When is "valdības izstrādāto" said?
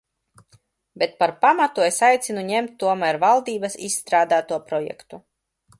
3.27-4.63